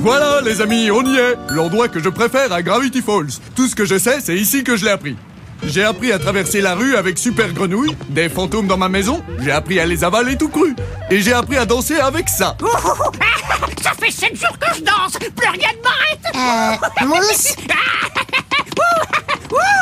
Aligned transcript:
Voilà 0.00 0.40
les 0.42 0.60
amis, 0.62 0.90
on 0.90 1.04
y 1.04 1.16
est 1.16 1.36
L'endroit 1.50 1.88
que 1.88 2.00
je 2.00 2.08
préfère 2.08 2.52
à 2.52 2.62
Gravity 2.62 3.02
Falls. 3.02 3.28
Tout 3.54 3.66
ce 3.66 3.74
que 3.74 3.84
je 3.84 3.98
sais, 3.98 4.20
c'est 4.20 4.34
ici 4.36 4.64
que 4.64 4.76
je 4.76 4.84
l'ai 4.86 4.90
appris. 4.90 5.16
J'ai 5.62 5.84
appris 5.84 6.10
à 6.10 6.18
traverser 6.18 6.62
la 6.62 6.74
rue 6.74 6.96
avec 6.96 7.18
Super 7.18 7.52
Grenouille, 7.52 7.94
des 8.08 8.30
fantômes 8.30 8.66
dans 8.66 8.78
ma 8.78 8.88
maison, 8.88 9.22
j'ai 9.40 9.50
appris 9.50 9.78
à 9.78 9.84
les 9.84 10.02
avaler 10.04 10.36
tout 10.36 10.48
cru. 10.48 10.74
Et 11.10 11.20
j'ai 11.20 11.34
appris 11.34 11.58
à 11.58 11.66
danser 11.66 11.98
avec 12.00 12.30
ça. 12.30 12.56
Ça 13.82 13.92
fait 13.98 14.10
7 14.10 14.36
jours 14.36 14.58
que 14.58 14.74
je 14.76 14.80
danse 14.82 15.12
Plus 15.18 15.48
rien 15.48 15.68
ne 15.76 15.82
m'arrête 15.82 16.80
Euh, 17.04 17.46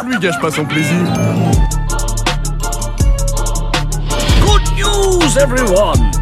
Lui 0.08 0.18
gâche 0.18 0.40
pas 0.40 0.50
son 0.50 0.64
plaisir. 0.64 0.96
Good 4.40 4.62
news, 4.78 5.38
everyone! 5.38 6.17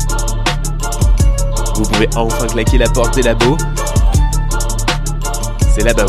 Vous 1.76 1.82
pouvez 1.82 2.08
enfin 2.16 2.46
claquer 2.46 2.78
la 2.78 2.88
porte 2.88 3.14
des 3.14 3.22
labos. 3.22 3.58
C'est 5.74 5.84
là-bas 5.84 6.06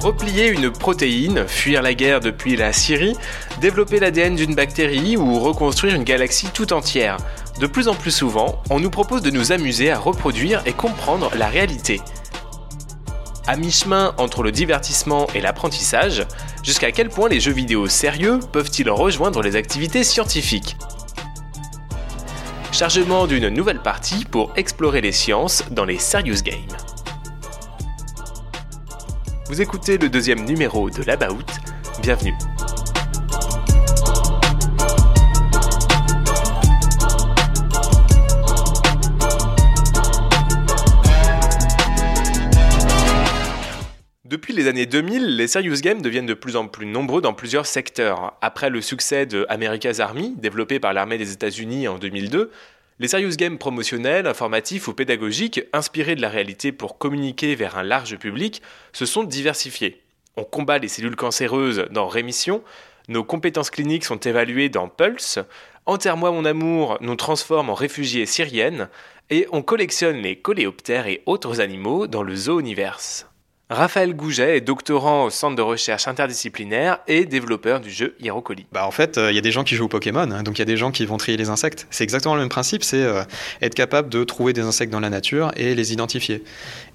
Replier 0.00 0.48
une 0.48 0.70
protéine, 0.70 1.46
fuir 1.46 1.82
la 1.82 1.92
guerre 1.92 2.20
depuis 2.20 2.56
la 2.56 2.72
Syrie, 2.72 3.14
développer 3.60 4.00
l'ADN 4.00 4.34
d'une 4.34 4.54
bactérie 4.54 5.18
ou 5.18 5.38
reconstruire 5.40 5.94
une 5.94 6.04
galaxie 6.04 6.48
tout 6.54 6.72
entière. 6.72 7.18
De 7.60 7.66
plus 7.66 7.88
en 7.88 7.94
plus 7.94 8.10
souvent, 8.10 8.62
on 8.70 8.80
nous 8.80 8.88
propose 8.88 9.20
de 9.20 9.30
nous 9.30 9.52
amuser 9.52 9.90
à 9.90 9.98
reproduire 9.98 10.62
et 10.64 10.72
comprendre 10.72 11.30
la 11.36 11.48
réalité. 11.48 12.00
À 13.46 13.56
mi-chemin 13.56 14.14
entre 14.16 14.42
le 14.42 14.52
divertissement 14.52 15.26
et 15.34 15.42
l'apprentissage, 15.42 16.26
jusqu'à 16.68 16.92
quel 16.92 17.08
point 17.08 17.30
les 17.30 17.40
jeux 17.40 17.52
vidéo 17.52 17.88
sérieux 17.88 18.40
peuvent-ils 18.52 18.90
rejoindre 18.90 19.40
les 19.40 19.56
activités 19.56 20.04
scientifiques 20.04 20.76
Chargement 22.72 23.26
d'une 23.26 23.48
nouvelle 23.48 23.80
partie 23.80 24.26
pour 24.26 24.52
explorer 24.54 25.00
les 25.00 25.12
sciences 25.12 25.64
dans 25.70 25.86
les 25.86 25.98
Serious 25.98 26.42
Games. 26.44 26.76
Vous 29.46 29.62
écoutez 29.62 29.96
le 29.96 30.10
deuxième 30.10 30.44
numéro 30.44 30.90
de 30.90 31.02
l'About, 31.04 31.46
bienvenue. 32.02 32.34
Les 44.58 44.66
années 44.66 44.86
2000, 44.86 45.36
les 45.36 45.46
Serious 45.46 45.80
Games 45.80 46.02
deviennent 46.02 46.26
de 46.26 46.34
plus 46.34 46.56
en 46.56 46.66
plus 46.66 46.84
nombreux 46.84 47.20
dans 47.20 47.32
plusieurs 47.32 47.64
secteurs. 47.64 48.36
Après 48.40 48.70
le 48.70 48.80
succès 48.80 49.24
de 49.24 49.46
America's 49.48 50.00
Army, 50.00 50.34
développé 50.36 50.80
par 50.80 50.92
l'armée 50.92 51.16
des 51.16 51.30
États-Unis 51.30 51.86
en 51.86 51.96
2002, 51.96 52.50
les 52.98 53.06
Serious 53.06 53.36
Games 53.36 53.56
promotionnels, 53.56 54.26
informatifs 54.26 54.88
ou 54.88 54.94
pédagogiques, 54.94 55.62
inspirés 55.72 56.16
de 56.16 56.20
la 56.20 56.28
réalité 56.28 56.72
pour 56.72 56.98
communiquer 56.98 57.54
vers 57.54 57.78
un 57.78 57.84
large 57.84 58.16
public, 58.16 58.60
se 58.92 59.06
sont 59.06 59.22
diversifiés. 59.22 60.02
On 60.36 60.42
combat 60.42 60.78
les 60.78 60.88
cellules 60.88 61.14
cancéreuses 61.14 61.86
dans 61.92 62.08
Rémission, 62.08 62.64
nos 63.06 63.22
compétences 63.22 63.70
cliniques 63.70 64.04
sont 64.04 64.18
évaluées 64.18 64.68
dans 64.68 64.88
Pulse, 64.88 65.38
Enterre-moi 65.86 66.32
mon 66.32 66.44
amour 66.44 66.98
nous 67.00 67.14
transforme 67.14 67.70
en 67.70 67.74
réfugiés 67.74 68.26
syriennes, 68.26 68.88
et 69.30 69.46
on 69.52 69.62
collectionne 69.62 70.16
les 70.16 70.36
coléoptères 70.36 71.06
et 71.06 71.22
autres 71.26 71.60
animaux 71.60 72.08
dans 72.08 72.24
le 72.24 72.34
Zooniverse. 72.34 73.27
Raphaël 73.70 74.14
Gouget 74.14 74.56
est 74.56 74.60
doctorant 74.62 75.24
au 75.24 75.30
centre 75.30 75.54
de 75.54 75.60
recherche 75.60 76.08
interdisciplinaire 76.08 77.00
et 77.06 77.26
développeur 77.26 77.80
du 77.80 77.90
jeu 77.90 78.16
Hirocoli. 78.18 78.64
Bah 78.72 78.86
en 78.86 78.90
fait, 78.90 79.20
il 79.22 79.34
y 79.34 79.38
a 79.38 79.42
des 79.42 79.50
gens 79.50 79.62
qui 79.62 79.74
jouent 79.74 79.84
au 79.84 79.88
Pokémon, 79.88 80.30
hein, 80.30 80.42
donc 80.42 80.56
il 80.56 80.60
y 80.60 80.62
a 80.62 80.66
des 80.66 80.78
gens 80.78 80.90
qui 80.90 81.04
vont 81.04 81.18
trier 81.18 81.36
les 81.36 81.50
insectes. 81.50 81.86
C'est 81.90 82.02
exactement 82.02 82.34
le 82.34 82.40
même 82.40 82.48
principe, 82.48 82.82
c'est 82.82 83.02
euh, 83.02 83.24
être 83.60 83.74
capable 83.74 84.08
de 84.08 84.24
trouver 84.24 84.54
des 84.54 84.62
insectes 84.62 84.90
dans 84.90 85.00
la 85.00 85.10
nature 85.10 85.52
et 85.56 85.74
les 85.74 85.92
identifier. 85.92 86.42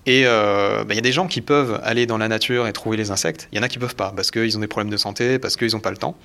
Et 0.05 0.21
il 0.21 0.25
euh, 0.25 0.83
bah, 0.83 0.95
y 0.95 0.97
a 0.97 1.01
des 1.01 1.11
gens 1.13 1.27
qui 1.27 1.41
peuvent 1.41 1.79
aller 1.83 2.05
dans 2.05 2.17
la 2.17 2.27
nature 2.27 2.67
et 2.67 2.73
trouver 2.73 2.97
les 2.97 3.11
insectes. 3.11 3.47
Il 3.51 3.57
y 3.57 3.59
en 3.59 3.63
a 3.63 3.69
qui 3.69 3.79
peuvent 3.79 3.95
pas 3.95 4.11
parce 4.13 4.31
qu'ils 4.31 4.57
ont 4.57 4.59
des 4.59 4.67
problèmes 4.67 4.91
de 4.91 4.97
santé, 4.97 5.39
parce 5.39 5.55
qu'ils 5.55 5.71
n'ont 5.71 5.79
pas 5.79 5.91
le 5.91 5.97
temps. 5.97 6.17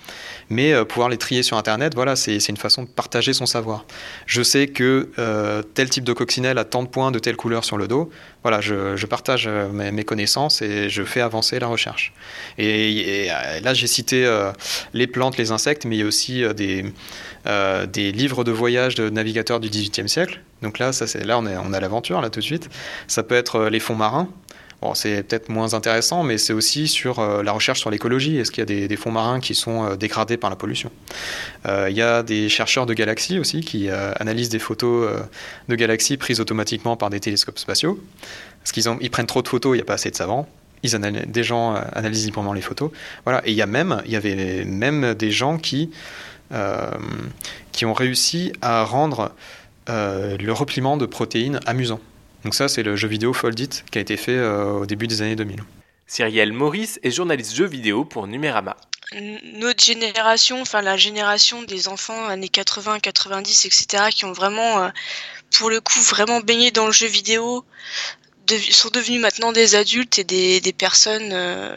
Mais 0.50 0.72
euh, 0.72 0.84
pouvoir 0.84 1.08
les 1.08 1.16
trier 1.16 1.42
sur 1.42 1.56
Internet, 1.56 1.94
voilà, 1.94 2.16
c'est 2.16 2.36
une 2.48 2.56
façon 2.56 2.82
de 2.82 2.88
partager 2.88 3.32
son 3.32 3.46
savoir. 3.46 3.84
Je 4.26 4.42
sais 4.42 4.66
que 4.66 5.10
euh, 5.18 5.62
tel 5.62 5.88
type 5.90 6.04
de 6.04 6.12
coccinelle 6.12 6.58
a 6.58 6.64
tant 6.64 6.82
de 6.82 6.88
points 6.88 7.12
de 7.12 7.18
telle 7.20 7.36
couleur 7.36 7.64
sur 7.64 7.76
le 7.76 7.86
dos. 7.86 8.10
Voilà, 8.42 8.60
je, 8.60 9.06
partage 9.06 9.48
mes, 9.48 10.04
connaissances 10.04 10.62
et 10.62 10.88
je 10.88 11.02
fais 11.02 11.20
avancer 11.20 11.58
la 11.58 11.66
recherche. 11.66 12.12
Et, 12.56 13.28
là, 13.62 13.74
j'ai 13.74 13.86
cité 13.86 14.28
les 14.94 15.06
plantes, 15.06 15.36
les 15.36 15.50
insectes, 15.50 15.84
mais 15.84 15.96
il 15.96 15.98
y 15.98 16.02
a 16.02 16.06
aussi 16.06 16.44
des, 16.54 16.84
des 17.48 18.12
livres 18.12 18.44
de 18.44 18.52
voyage 18.52 18.94
de 18.94 19.08
navigateurs 19.08 19.58
du 19.60 19.68
XVIIIe 19.68 20.08
siècle. 20.08 20.40
Donc 20.62 20.78
là, 20.78 20.92
ça, 20.92 21.06
là 21.24 21.38
on, 21.38 21.46
est, 21.46 21.56
on 21.56 21.72
a 21.72 21.80
l'aventure, 21.80 22.20
là 22.20 22.30
tout 22.30 22.40
de 22.40 22.44
suite. 22.44 22.68
Ça 23.06 23.22
peut 23.22 23.34
être 23.34 23.66
les 23.68 23.80
fonds 23.80 23.94
marins. 23.94 24.28
Bon, 24.80 24.94
c'est 24.94 25.24
peut-être 25.24 25.48
moins 25.48 25.74
intéressant, 25.74 26.22
mais 26.22 26.38
c'est 26.38 26.52
aussi 26.52 26.86
sur 26.86 27.18
euh, 27.18 27.42
la 27.42 27.50
recherche 27.50 27.80
sur 27.80 27.90
l'écologie. 27.90 28.36
Est-ce 28.36 28.52
qu'il 28.52 28.60
y 28.60 28.84
a 28.84 28.86
des, 28.86 28.96
fonds 28.96 29.10
marins 29.10 29.40
qui 29.40 29.56
sont 29.56 29.84
euh, 29.84 29.96
dégradés 29.96 30.36
par 30.36 30.50
la 30.50 30.56
pollution? 30.56 30.92
Euh, 31.66 31.88
Il 31.90 31.96
y 31.96 32.02
a 32.02 32.22
des 32.22 32.48
chercheurs 32.48 32.86
de 32.86 32.94
galaxies 32.94 33.40
aussi 33.40 33.60
qui 33.60 33.90
analysent 33.90 34.50
des 34.50 34.60
photos 34.60 35.10
de 35.68 35.74
galaxies 35.74 36.16
prises 36.16 36.40
automatiquement 36.40 36.96
par 36.96 37.10
des 37.10 37.18
télescopes 37.18 37.58
spatiaux. 37.58 37.98
Parce 38.60 38.70
qu'ils 38.70 38.84
ils 39.00 39.10
prennent 39.10 39.26
trop 39.26 39.42
de 39.42 39.48
photos, 39.48 39.74
il 39.74 39.78
n'y 39.78 39.82
a 39.82 39.84
pas 39.84 39.94
assez 39.94 40.10
de 40.10 40.16
savants. 40.16 40.48
Ils 40.84 40.96
des 41.26 41.42
gens 41.42 41.74
analysent 41.92 42.26
librement 42.26 42.52
les 42.52 42.60
photos. 42.60 42.92
Voilà. 43.24 43.42
Et 43.46 43.50
il 43.50 43.56
y 43.56 43.62
a 43.62 43.66
même, 43.66 44.00
il 44.06 44.12
y 44.12 44.16
avait 44.16 44.64
même 44.64 45.14
des 45.14 45.32
gens 45.32 45.58
qui, 45.58 45.90
qui 47.72 47.84
ont 47.84 47.92
réussi 47.92 48.52
à 48.60 48.84
rendre 48.84 49.32
le 49.88 50.50
repliement 50.50 50.96
de 50.96 51.06
protéines 51.06 51.60
amusant. 51.66 52.00
Donc 52.44 52.54
ça, 52.54 52.68
c'est 52.68 52.82
le 52.82 52.96
jeu 52.96 53.08
vidéo 53.08 53.32
Foldit 53.32 53.82
qui 53.90 53.98
a 53.98 54.00
été 54.00 54.16
fait 54.16 54.36
euh, 54.36 54.72
au 54.72 54.86
début 54.86 55.06
des 55.06 55.22
années 55.22 55.36
2000. 55.36 55.62
Cyrielle 56.06 56.52
Maurice 56.52 56.98
est 57.02 57.10
journaliste 57.10 57.54
jeu 57.54 57.66
vidéo 57.66 58.04
pour 58.04 58.26
Numérama. 58.26 58.76
Notre 59.54 59.84
génération, 59.84 60.60
enfin 60.60 60.82
la 60.82 60.96
génération 60.96 61.62
des 61.62 61.88
enfants 61.88 62.26
années 62.28 62.48
80, 62.48 63.00
90, 63.00 63.66
etc., 63.66 64.04
qui 64.10 64.24
ont 64.24 64.32
vraiment, 64.32 64.82
euh, 64.82 64.88
pour 65.56 65.70
le 65.70 65.80
coup, 65.80 66.00
vraiment 66.00 66.40
baigné 66.40 66.70
dans 66.70 66.86
le 66.86 66.92
jeu 66.92 67.06
vidéo, 67.06 67.64
de, 68.46 68.56
sont 68.56 68.90
devenus 68.90 69.20
maintenant 69.20 69.52
des 69.52 69.74
adultes 69.74 70.18
et 70.18 70.24
des, 70.24 70.60
des 70.60 70.72
personnes 70.72 71.30
euh, 71.32 71.76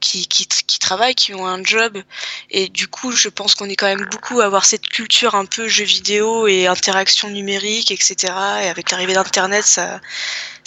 qui, 0.00 0.26
qui, 0.26 0.46
qui, 0.46 0.78
travaillent, 0.78 1.14
qui 1.14 1.34
ont 1.34 1.46
un 1.46 1.62
job. 1.62 2.02
Et 2.50 2.68
du 2.68 2.88
coup, 2.88 3.12
je 3.12 3.28
pense 3.28 3.54
qu'on 3.54 3.68
est 3.68 3.76
quand 3.76 3.86
même 3.86 4.06
beaucoup 4.10 4.40
à 4.40 4.44
avoir 4.44 4.64
cette 4.64 4.88
culture 4.88 5.34
un 5.34 5.46
peu 5.46 5.68
jeu 5.68 5.84
vidéo 5.84 6.46
et 6.46 6.66
interaction 6.66 7.28
numérique, 7.28 7.90
etc. 7.90 8.32
Et 8.62 8.68
avec 8.68 8.90
l'arrivée 8.90 9.14
d'Internet, 9.14 9.64
ça, 9.64 10.00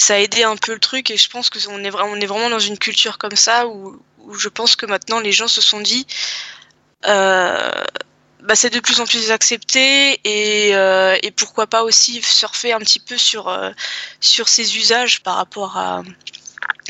a 0.10 0.20
aidé 0.20 0.44
un 0.44 0.56
peu 0.56 0.74
le 0.74 0.80
truc. 0.80 1.12
Et 1.12 1.18
je 1.18 1.30
pense 1.30 1.50
qu'on 1.50 1.84
est, 1.84 1.94
on 1.94 2.16
est 2.16 2.26
vraiment 2.26 2.50
dans 2.50 2.60
une 2.60 2.78
culture 2.78 3.18
comme 3.18 3.36
ça 3.36 3.68
où, 3.68 4.02
je 4.38 4.50
pense 4.50 4.76
que 4.76 4.86
maintenant 4.86 5.20
les 5.20 5.32
gens 5.32 5.48
se 5.48 5.62
sont 5.62 5.82
dit. 5.82 6.06
Euh, 7.06 7.72
bah, 8.42 8.56
c'est 8.56 8.70
de 8.70 8.80
plus 8.80 9.02
en 9.02 9.06
plus 9.06 9.32
accepté 9.32 10.20
et, 10.24 10.74
euh, 10.74 11.18
et, 11.24 11.32
pourquoi 11.32 11.68
pas 11.68 11.84
aussi 11.84 12.22
surfer 12.22 12.72
un 12.72 12.80
petit 12.80 13.00
peu 13.00 13.18
sur, 13.18 13.50
euh, 13.50 13.72
sur 14.22 14.48
ces 14.48 14.78
usages 14.78 15.22
par 15.24 15.36
rapport 15.36 15.78
à, 15.78 16.04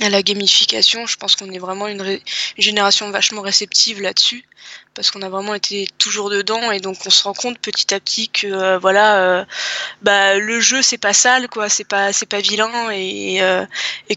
à 0.02 0.10
la 0.10 0.24
gamification. 0.24 1.06
Je 1.06 1.18
pense 1.18 1.36
qu'on 1.36 1.52
est 1.52 1.60
vraiment 1.60 1.88
une, 1.88 2.20
génération 2.58 3.10
vachement 3.12 3.42
réceptive 3.42 4.02
là-dessus 4.02 4.44
parce 4.94 5.12
qu'on 5.12 5.22
a 5.22 5.30
vraiment 5.30 5.54
été 5.54 5.88
toujours 5.98 6.30
dedans 6.30 6.72
et 6.72 6.80
donc 6.80 6.98
on 7.06 7.10
se 7.10 7.24
rend 7.24 7.34
compte 7.34 7.60
petit 7.60 7.94
à 7.94 8.00
petit 8.00 8.28
que 8.28 8.48
euh, 8.48 8.78
voilà 8.80 9.22
euh, 9.22 9.46
bah 10.02 10.38
le 10.38 10.60
jeu 10.60 10.82
c'est 10.82 10.98
pas 10.98 11.14
sale 11.14 11.48
quoi 11.48 11.70
c'est 11.70 11.88
pas 11.88 12.12
c'est 12.12 12.26
pas 12.26 12.42
vilain 12.42 12.92
et 12.92 13.42
euh, 13.42 13.66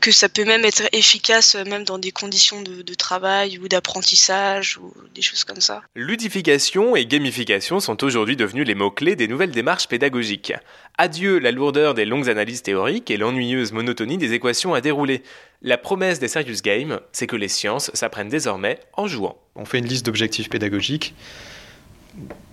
que 0.01 0.11
ça 0.11 0.29
peut 0.29 0.45
même 0.45 0.65
être 0.65 0.83
efficace 0.93 1.55
même 1.55 1.85
dans 1.85 1.99
des 1.99 2.11
conditions 2.11 2.63
de, 2.63 2.83
de 2.83 2.95
travail 2.95 3.59
ou 3.59 3.69
d'apprentissage 3.69 4.79
ou 4.79 4.93
des 5.15 5.23
choses 5.23 5.45
comme 5.45 5.61
ça. 5.61 5.83
Ludification 5.95 6.97
et 6.97 7.07
gamification 7.07 7.81
sont 7.81 8.03
aujourd'hui 8.03 8.37
devenus 8.37 8.67
les 8.67 8.75
mots 8.75 8.91
clés 8.91 9.17
des 9.17 9.29
nouvelles 9.29 9.51
démarches 9.53 9.89
pédagogiques. 9.89 10.53
Adieu 10.99 11.39
la 11.39 11.53
lourdeur 11.53 11.95
des 11.95 12.05
longues 12.05 12.29
analyses 12.29 12.63
théoriques 12.63 13.11
et 13.11 13.17
l'ennuyeuse 13.17 13.73
monotonie 13.73 14.19
des 14.19 14.35
équations 14.35 14.75
à 14.75 14.81
dérouler. 14.81 15.23
La 15.63 15.79
promesse 15.79 16.19
des 16.19 16.29
Serious 16.29 16.61
Games, 16.63 17.01
c'est 17.13 17.27
que 17.27 17.37
les 17.37 17.49
sciences 17.49 17.91
s'apprennent 17.95 18.29
désormais 18.29 18.81
en 18.95 19.07
jouant. 19.07 19.39
On 19.55 19.65
fait 19.65 19.79
une 19.79 19.87
liste 19.87 20.07
d'objectifs 20.07 20.49
pédagogiques. 20.49 21.15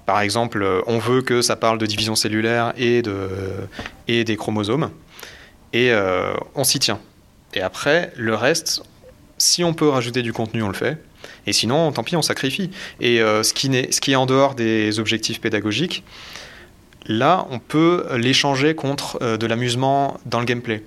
Par 0.05 0.19
exemple, 0.21 0.65
on 0.87 0.97
veut 0.99 1.21
que 1.21 1.41
ça 1.41 1.55
parle 1.55 1.77
de 1.77 1.85
division 1.85 2.15
cellulaire 2.15 2.73
et, 2.77 3.01
de, 3.01 3.29
et 4.07 4.23
des 4.23 4.35
chromosomes. 4.35 4.91
Et 5.71 5.91
euh, 5.91 6.33
on 6.55 6.63
s'y 6.63 6.79
tient. 6.79 6.99
Et 7.53 7.61
après, 7.61 8.11
le 8.15 8.35
reste, 8.35 8.83
si 9.37 9.63
on 9.63 9.73
peut 9.73 9.87
rajouter 9.87 10.21
du 10.21 10.33
contenu, 10.33 10.63
on 10.63 10.67
le 10.67 10.73
fait. 10.73 10.97
Et 11.45 11.53
sinon, 11.53 11.91
tant 11.91 12.03
pis, 12.03 12.15
on 12.15 12.21
sacrifie. 12.21 12.71
Et 12.99 13.21
euh, 13.21 13.43
ce, 13.43 13.53
qui 13.53 14.11
est 14.11 14.15
en 14.15 14.25
dehors 14.25 14.55
des 14.55 14.99
objectifs 14.99 15.39
pédagogiques, 15.39 16.03
là, 17.05 17.47
on 17.49 17.59
peut 17.59 18.05
l'échanger 18.17 18.75
contre 18.75 19.19
euh, 19.21 19.37
de 19.37 19.45
l'amusement 19.47 20.19
dans 20.25 20.39
le 20.39 20.45
gameplay. 20.45 20.83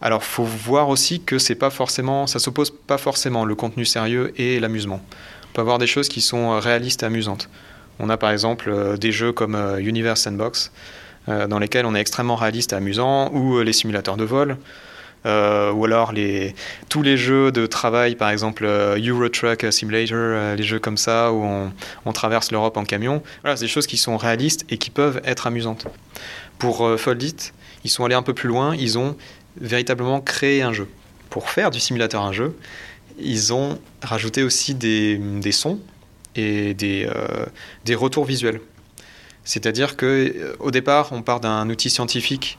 Alors, 0.00 0.24
faut 0.24 0.44
voir 0.44 0.88
aussi 0.88 1.22
que 1.22 1.38
c'est 1.38 1.54
pas 1.54 1.70
forcément, 1.70 2.26
ça 2.26 2.38
s'oppose 2.38 2.70
pas 2.70 2.98
forcément 2.98 3.44
le 3.44 3.54
contenu 3.54 3.84
sérieux 3.84 4.32
et 4.36 4.58
l'amusement. 4.60 5.00
Peut 5.54 5.60
avoir 5.60 5.78
des 5.78 5.86
choses 5.86 6.08
qui 6.08 6.20
sont 6.20 6.58
réalistes 6.58 7.04
et 7.04 7.06
amusantes. 7.06 7.48
On 8.00 8.10
a 8.10 8.16
par 8.16 8.30
exemple 8.30 8.68
euh, 8.68 8.96
des 8.96 9.12
jeux 9.12 9.32
comme 9.32 9.54
euh, 9.54 9.78
Universe 9.78 10.22
Sandbox, 10.22 10.72
euh, 11.28 11.46
dans 11.46 11.60
lesquels 11.60 11.86
on 11.86 11.94
est 11.94 12.00
extrêmement 12.00 12.34
réaliste 12.34 12.72
et 12.72 12.76
amusant, 12.76 13.32
ou 13.32 13.60
les 13.60 13.72
simulateurs 13.72 14.16
de 14.16 14.24
vol, 14.24 14.56
ou 15.26 15.84
alors 15.86 16.12
tous 16.90 17.00
les 17.00 17.16
jeux 17.16 17.50
de 17.50 17.64
travail, 17.64 18.14
par 18.14 18.28
exemple 18.28 18.66
Euro 18.66 19.28
Truck 19.30 19.64
Simulator, 19.70 20.54
les 20.54 20.62
jeux 20.62 20.78
comme 20.78 20.98
ça 20.98 21.32
où 21.32 21.42
on, 21.42 21.72
on 22.04 22.12
traverse 22.12 22.52
l'Europe 22.52 22.76
en 22.76 22.84
camion. 22.84 23.22
Voilà, 23.40 23.56
c'est 23.56 23.64
des 23.64 23.70
choses 23.70 23.86
qui 23.86 23.96
sont 23.96 24.18
réalistes 24.18 24.66
et 24.68 24.76
qui 24.76 24.90
peuvent 24.90 25.22
être 25.24 25.46
amusantes. 25.46 25.86
Pour 26.58 26.86
Foldit, 27.00 27.52
ils 27.84 27.90
sont 27.90 28.04
allés 28.04 28.14
un 28.14 28.22
peu 28.22 28.34
plus 28.34 28.50
loin, 28.50 28.76
ils 28.76 28.98
ont 28.98 29.16
véritablement 29.58 30.20
créé 30.20 30.60
un 30.60 30.74
jeu. 30.74 30.88
Pour 31.30 31.48
faire 31.48 31.70
du 31.70 31.80
simulateur 31.80 32.20
un 32.20 32.32
jeu, 32.32 32.54
ils 33.18 33.52
ont 33.52 33.78
rajouté 34.02 34.42
aussi 34.42 34.74
des, 34.74 35.18
sons 35.52 35.78
et 36.34 36.74
des, 36.74 37.06
euh, 37.08 37.46
des 37.84 37.94
retours 37.94 38.24
visuels. 38.24 38.60
C'est-à-dire 39.44 39.96
que 39.96 40.06
euh, 40.06 40.56
au 40.58 40.70
départ, 40.70 41.10
on 41.12 41.22
part 41.22 41.40
d'un 41.40 41.68
outil 41.68 41.90
scientifique 41.90 42.58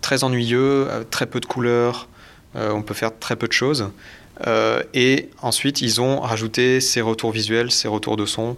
très 0.00 0.24
ennuyeux, 0.24 0.86
euh, 0.88 1.04
très 1.08 1.26
peu 1.26 1.40
de 1.40 1.46
couleurs, 1.46 2.08
on 2.54 2.82
peut 2.82 2.94
faire 2.94 3.16
très 3.16 3.36
peu 3.36 3.46
de 3.46 3.52
choses. 3.52 3.92
et 4.92 5.28
ensuite, 5.40 5.82
ils 5.82 6.00
ont 6.00 6.18
rajouté 6.18 6.80
ces 6.80 7.00
retours 7.00 7.30
visuels, 7.30 7.70
ces 7.70 7.86
retours 7.86 8.16
de 8.16 8.26
son 8.26 8.56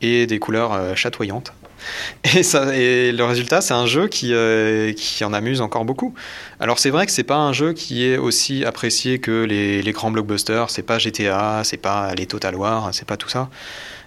et 0.00 0.26
des 0.26 0.38
couleurs 0.38 0.96
chatoyantes. 0.96 1.52
Et, 2.34 3.12
le 3.12 3.24
résultat, 3.24 3.60
c'est 3.60 3.74
un 3.74 3.86
jeu 3.86 4.08
qui, 4.08 4.32
qui 4.96 5.24
en 5.24 5.32
amuse 5.32 5.60
encore 5.60 5.84
beaucoup. 5.84 6.14
Alors 6.60 6.78
c'est 6.78 6.90
vrai 6.90 7.06
que 7.06 7.12
c'est 7.12 7.24
pas 7.24 7.36
un 7.36 7.52
jeu 7.52 7.72
qui 7.72 8.04
est 8.04 8.16
aussi 8.16 8.64
apprécié 8.64 9.18
que 9.18 9.44
les, 9.44 9.92
grands 9.92 10.10
blockbusters. 10.10 10.70
C'est 10.70 10.82
pas 10.82 10.98
GTA, 10.98 11.62
c'est 11.64 11.76
pas 11.76 12.14
les 12.14 12.26
Total 12.26 12.54
War, 12.54 12.90
c'est 12.92 13.06
pas 13.06 13.16
tout 13.16 13.28
ça. 13.28 13.48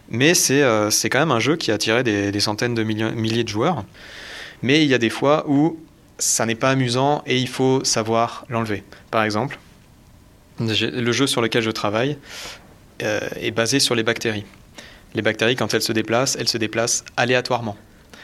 Mais 0.09 0.33
euh, 0.51 0.89
c'est 0.89 1.09
quand 1.09 1.19
même 1.19 1.31
un 1.31 1.39
jeu 1.39 1.55
qui 1.55 1.71
a 1.71 1.75
attiré 1.75 2.03
des, 2.03 2.39
centaines 2.39 2.75
de 2.75 2.83
milliers 2.83 3.43
de 3.43 3.49
joueurs. 3.49 3.83
Mais 4.61 4.83
il 4.83 4.89
y 4.89 4.93
a 4.93 4.97
des 4.97 5.09
fois 5.09 5.45
où 5.47 5.77
ça 6.17 6.45
n'est 6.45 6.55
pas 6.55 6.71
amusant 6.71 7.21
et 7.25 7.37
il 7.37 7.47
faut 7.47 7.83
savoir 7.83 8.45
l'enlever. 8.49 8.83
Par 9.11 9.23
exemple, 9.23 9.59
le 10.59 11.11
jeu 11.11 11.27
sur 11.27 11.41
lequel 11.41 11.61
je 11.61 11.71
travaille 11.71 12.17
euh, 13.03 13.19
est 13.39 13.51
basé 13.51 13.79
sur 13.79 13.93
les 13.93 14.03
bactéries. 14.03 14.45
Les 15.13 15.21
bactéries, 15.21 15.55
quand 15.55 15.73
elles 15.73 15.81
se 15.81 15.93
déplacent, 15.93 16.35
elles 16.35 16.47
se 16.47 16.57
déplacent 16.57 17.03
aléatoirement. 17.15 17.77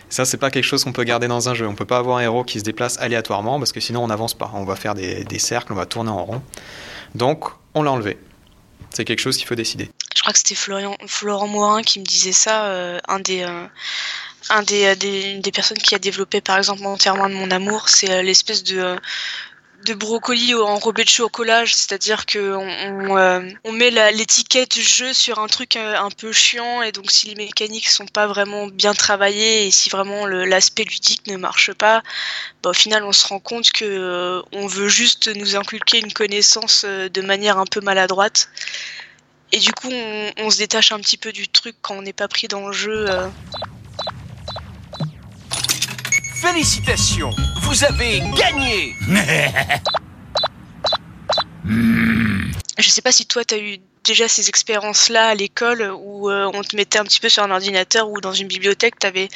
Ça, 0.10 0.26
c'est 0.26 0.38
pas 0.38 0.52
quelque 0.52 0.66
chose 0.66 0.84
qu'on 0.84 0.94
peut 0.94 1.04
garder 1.04 1.28
dans 1.28 1.50
un 1.50 1.54
jeu. 1.54 1.68
On 1.68 1.76
peut 1.76 1.86
pas 1.86 1.98
avoir 1.98 2.18
un 2.18 2.22
héros 2.22 2.44
qui 2.44 2.60
se 2.60 2.64
déplace 2.64 3.00
aléatoirement 3.00 3.58
parce 3.58 3.72
que 3.72 3.80
sinon 3.80 4.04
on 4.04 4.08
n'avance 4.08 4.36
pas. 4.36 4.52
On 4.54 4.64
va 4.64 4.76
faire 4.76 4.94
des, 4.94 5.24
des 5.24 5.40
cercles, 5.40 5.74
on 5.74 5.76
va 5.76 5.86
tourner 5.86 6.12
en 6.12 6.24
rond. 6.24 6.42
Donc, 7.16 7.46
on 7.74 7.82
l'a 7.82 7.92
enlevé. 7.92 8.18
C'est 8.92 9.06
quelque 9.06 9.22
chose 9.22 9.38
qu'il 9.38 9.48
faut 9.48 9.56
décider 9.56 9.90
je 10.16 10.22
crois 10.22 10.32
que 10.32 10.40
c'était 10.40 10.56
Florian, 10.56 10.96
Florent 11.06 11.48
Morin 11.48 11.82
qui 11.82 12.00
me 12.00 12.06
disait 12.06 12.32
ça, 12.32 12.68
euh, 12.68 13.00
un 13.10 13.20
des 13.20 13.42
euh, 13.42 13.68
un 14.50 14.64
des, 14.64 14.96
des, 14.96 15.52
personnes 15.52 15.78
qui 15.78 15.96
a 15.96 16.00
développé 16.00 16.40
par 16.40 16.58
exemple 16.58 16.86
entièrement 16.86 17.28
de 17.28 17.34
mon 17.34 17.52
amour, 17.52 17.90
c'est 17.90 18.10
euh, 18.10 18.22
l'espèce 18.22 18.64
de 18.64 18.96
de 19.86 19.94
brocoli 19.94 20.54
enrobé 20.54 21.04
de 21.04 21.10
chocolat, 21.10 21.66
c'est-à-dire 21.66 22.26
que 22.26 22.56
on, 22.56 23.52
on, 23.64 23.72
met 23.72 23.92
l'étiquette 24.12 24.80
jeu 24.80 25.14
sur 25.14 25.40
un 25.40 25.48
truc 25.48 25.76
un 25.76 26.10
peu 26.10 26.32
chiant 26.32 26.82
et 26.82 26.92
donc 26.92 27.12
si 27.12 27.28
les 27.28 27.36
mécaniques 27.36 27.90
sont 27.90 28.06
pas 28.06 28.28
vraiment 28.28 28.68
bien 28.68 28.94
travaillées 28.94 29.68
et 29.68 29.72
si 29.72 29.90
vraiment 29.90 30.26
l'aspect 30.26 30.84
ludique 30.84 31.28
ne 31.28 31.38
marche 31.38 31.74
pas, 31.74 32.02
bah, 32.62 32.70
au 32.70 32.74
final 32.74 33.04
on 33.04 33.12
se 33.12 33.28
rend 33.28 33.40
compte 33.40 33.72
que 33.72 34.42
on 34.52 34.68
veut 34.68 34.90
juste 34.90 35.28
nous 35.36 35.56
inculquer 35.56 36.00
une 36.00 36.14
connaissance 36.14 36.86
de 36.86 37.22
manière 37.22 37.58
un 37.58 37.66
peu 37.66 37.82
maladroite. 37.82 38.50
Et 39.54 39.60
du 39.60 39.72
coup, 39.72 39.92
on, 39.92 40.50
se 40.50 40.58
détache 40.58 40.92
un 40.92 41.00
petit 41.00 41.16
peu 41.16 41.32
du 41.32 41.48
truc 41.48 41.76
quand 41.84 41.96
on 41.96 42.02
n'est 42.02 42.12
pas 42.12 42.28
pris 42.28 42.48
dans 42.48 42.68
le 42.68 42.74
jeu. 42.74 43.06
Euh. 43.08 43.28
Félicitations, 46.44 47.30
vous 47.62 47.86
avez 47.86 48.20
gagné. 48.36 48.98
Je 52.78 52.90
sais 52.90 53.02
pas 53.02 53.14
si 53.14 53.26
toi, 53.26 53.46
t'as 53.46 53.60
eu 53.60 53.78
déjà 54.04 54.28
ces 54.28 54.50
expériences-là 54.50 55.30
à 55.30 55.36
l'école 55.36 55.90
où 56.02 56.30
euh, 56.30 56.52
on 56.54 56.62
te 56.62 56.76
mettait 56.76 57.00
un 57.00 57.06
petit 57.06 57.22
peu 57.22 57.30
sur 57.30 57.44
un 57.44 57.52
ordinateur 57.52 58.10
ou 58.10 58.20
dans 58.20 58.34
une 58.34 58.50
bibliothèque, 58.50 59.00
t'avais 59.00 59.30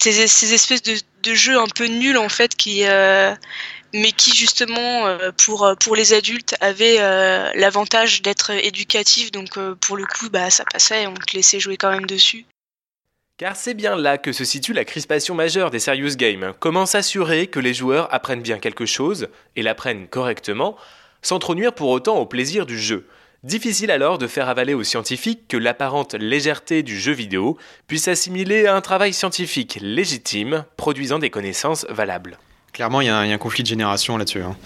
ces, 0.00 0.26
ces 0.26 0.52
espèces 0.52 0.82
de, 0.82 0.98
jeux 1.32 1.60
un 1.60 1.68
peu 1.68 1.86
nuls 1.86 2.18
en 2.18 2.28
fait 2.28 2.56
qui, 2.56 2.80
euh, 2.86 3.32
mais 3.94 4.10
qui 4.10 4.36
justement 4.36 5.06
euh, 5.06 5.30
pour 5.36 5.94
les 5.94 6.12
adultes 6.12 6.56
avait 6.60 6.96
l'avantage 7.54 8.20
d'être 8.22 8.50
éducatif 8.50 9.30
donc 9.30 9.56
pour 9.80 9.96
le 9.96 10.06
coup 10.06 10.28
bah 10.30 10.50
ça 10.50 10.64
passait 10.64 11.06
on 11.06 11.14
te 11.14 11.36
laissait 11.36 11.60
jouer 11.60 11.76
quand 11.76 11.90
même 11.90 12.06
dessus 12.06 12.46
car 13.38 13.54
c'est 13.54 13.74
bien 13.74 13.96
là 13.96 14.18
que 14.18 14.32
se 14.32 14.44
situe 14.44 14.72
la 14.72 14.84
crispation 14.84 15.36
majeure 15.36 15.70
des 15.70 15.78
serious 15.78 16.16
games. 16.16 16.54
Comment 16.58 16.86
s'assurer 16.86 17.46
que 17.46 17.60
les 17.60 17.72
joueurs 17.72 18.12
apprennent 18.12 18.42
bien 18.42 18.58
quelque 18.58 18.84
chose 18.84 19.28
et 19.54 19.62
l'apprennent 19.62 20.08
correctement, 20.08 20.76
sans 21.22 21.38
trop 21.38 21.54
nuire 21.54 21.72
pour 21.72 21.88
autant 21.88 22.18
au 22.18 22.26
plaisir 22.26 22.66
du 22.66 22.76
jeu? 22.76 23.06
Difficile 23.44 23.92
alors 23.92 24.18
de 24.18 24.26
faire 24.26 24.48
avaler 24.48 24.74
aux 24.74 24.82
scientifiques 24.82 25.46
que 25.46 25.56
l'apparente 25.56 26.14
légèreté 26.14 26.82
du 26.82 26.98
jeu 26.98 27.12
vidéo 27.12 27.56
puisse 27.86 28.08
assimiler 28.08 28.66
à 28.66 28.74
un 28.74 28.80
travail 28.80 29.12
scientifique 29.12 29.78
légitime, 29.80 30.64
produisant 30.76 31.20
des 31.20 31.30
connaissances 31.30 31.86
valables. 31.88 32.38
Clairement, 32.78 33.00
il 33.00 33.06
y, 33.06 33.10
a 33.10 33.18
un 33.18 33.38
conflit 33.38 33.64
de 33.64 33.68
génération 33.68 34.16
là-dessus. 34.18 34.40
Hein. 34.40 34.56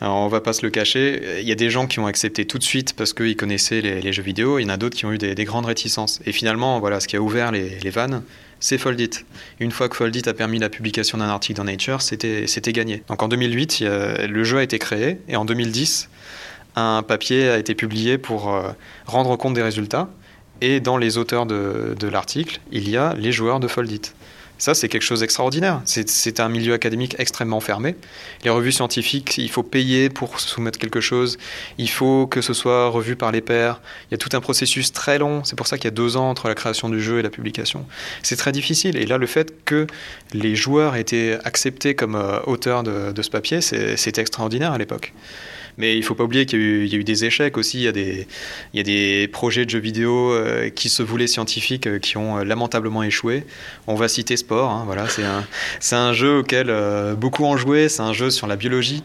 Alors, 0.00 0.16
on 0.16 0.28
va 0.28 0.40
pas 0.40 0.54
se 0.54 0.62
le 0.62 0.70
cacher. 0.70 1.42
Il 1.42 1.46
y 1.46 1.52
a 1.52 1.54
des 1.54 1.68
gens 1.68 1.86
qui 1.86 2.00
ont 2.00 2.06
accepté 2.06 2.46
tout 2.46 2.56
de 2.56 2.62
suite 2.62 2.94
parce 2.94 3.12
qu'ils 3.12 3.36
connaissaient 3.36 3.82
les, 3.82 4.12
jeux 4.14 4.22
vidéo. 4.22 4.58
Il 4.58 4.62
y 4.62 4.64
en 4.64 4.70
a 4.70 4.78
d'autres 4.78 4.96
qui 4.96 5.04
ont 5.04 5.12
eu 5.12 5.18
des, 5.18 5.44
grandes 5.44 5.66
réticences. 5.66 6.20
Et 6.24 6.32
finalement, 6.32 6.80
voilà, 6.80 7.00
ce 7.00 7.06
qui 7.06 7.16
a 7.16 7.20
ouvert 7.20 7.52
les, 7.52 7.90
vannes, 7.90 8.22
c'est 8.60 8.78
Foldit. 8.78 9.10
Une 9.58 9.72
fois 9.72 9.90
que 9.90 9.96
Foldit 9.96 10.26
a 10.26 10.32
permis 10.32 10.58
la 10.58 10.70
publication 10.70 11.18
d'un 11.18 11.28
article 11.28 11.58
dans 11.58 11.64
Nature, 11.64 12.00
c'était 12.00 12.72
gagné. 12.72 13.02
Donc 13.08 13.22
en 13.22 13.28
2008, 13.28 13.80
le 14.26 14.42
jeu 14.42 14.56
a 14.56 14.62
été 14.62 14.78
créé. 14.78 15.18
Et 15.28 15.36
en 15.36 15.44
2010, 15.44 16.08
un 16.76 17.02
papier 17.02 17.50
a 17.50 17.58
été 17.58 17.74
publié 17.74 18.16
pour 18.16 18.54
euh, 18.54 18.70
rendre 19.04 19.36
compte 19.36 19.52
des 19.52 19.62
résultats. 19.62 20.08
Et 20.62 20.80
dans 20.80 20.96
les 20.96 21.18
auteurs 21.18 21.44
de, 21.44 21.94
de 22.00 22.08
l'article, 22.08 22.58
il 22.72 22.88
y 22.88 22.96
a 22.96 23.12
les 23.18 23.32
joueurs 23.32 23.60
de 23.60 23.68
Foldit. 23.68 24.14
Ça, 24.60 24.74
c'est 24.74 24.90
quelque 24.90 25.02
chose 25.02 25.20
d'extraordinaire. 25.20 25.80
C'est 25.86 26.38
un 26.38 26.50
milieu 26.50 26.74
académique 26.74 27.16
extrêmement 27.18 27.60
fermé. 27.60 27.96
Les 28.44 28.50
revues 28.50 28.72
scientifiques, 28.72 29.38
il 29.38 29.50
faut 29.50 29.62
payer 29.62 30.10
pour 30.10 30.38
soumettre 30.38 30.78
quelque 30.78 31.00
chose. 31.00 31.38
Il 31.78 31.88
faut 31.88 32.26
que 32.26 32.42
ce 32.42 32.52
soit 32.52 32.88
revu 32.88 33.16
par 33.16 33.32
les 33.32 33.40
pairs. 33.40 33.80
Il 34.10 34.12
y 34.12 34.14
a 34.16 34.18
tout 34.18 34.28
un 34.36 34.40
processus 34.40 34.92
très 34.92 35.18
long. 35.18 35.42
C'est 35.44 35.56
pour 35.56 35.66
ça 35.66 35.78
qu'il 35.78 35.86
y 35.86 35.88
a 35.88 35.92
deux 35.92 36.18
ans 36.18 36.28
entre 36.28 36.46
la 36.48 36.54
création 36.54 36.90
du 36.90 37.00
jeu 37.00 37.18
et 37.18 37.22
la 37.22 37.30
publication. 37.30 37.86
C'est 38.22 38.36
très 38.36 38.52
difficile. 38.52 38.98
Et 38.98 39.06
là, 39.06 39.16
le 39.16 39.26
fait 39.26 39.64
que 39.64 39.86
les 40.34 40.54
joueurs 40.54 40.94
aient 40.94 41.00
été 41.00 41.38
acceptés 41.44 41.94
comme 41.94 42.14
euh, 42.14 42.40
auteurs 42.46 42.82
de, 42.82 43.12
de 43.12 43.22
ce 43.22 43.30
papier, 43.30 43.62
c'est 43.62 44.18
extraordinaire 44.18 44.72
à 44.72 44.78
l'époque. 44.78 45.14
Mais 45.80 45.94
il 45.94 46.00
ne 46.00 46.04
faut 46.04 46.14
pas 46.14 46.24
oublier 46.24 46.44
qu'il 46.44 46.86
y, 46.86 46.94
a 46.94 46.98
eu 46.98 47.04
des 47.04 47.24
échecs 47.24 47.56
aussi. 47.56 47.78
Il 47.78 47.84
y 47.84 48.80
a 48.80 48.82
des, 48.82 49.28
projets 49.32 49.64
de 49.64 49.70
jeux 49.70 49.78
vidéo 49.78 50.30
euh, 50.30 50.68
qui 50.68 50.90
se 50.90 51.02
voulaient 51.02 51.26
scientifiques 51.26 51.86
euh, 51.86 51.98
qui 51.98 52.18
ont 52.18 52.36
euh, 52.36 52.44
lamentablement 52.44 53.02
échoué. 53.02 53.44
On 53.86 53.94
va 53.94 54.06
citer 54.06 54.36
Sport. 54.36 54.70
Hein, 54.70 54.82
voilà, 54.84 55.08
c'est 55.08 55.24
un, 55.24 55.46
un, 55.92 56.12
jeu 56.12 56.40
auquel 56.40 56.70
beaucoup 57.16 57.44
ont 57.44 57.56
joué. 57.56 57.88
C'est 57.88 58.02
un 58.02 58.12
jeu 58.12 58.28
sur 58.28 58.46
la 58.46 58.56
biologie. 58.56 59.02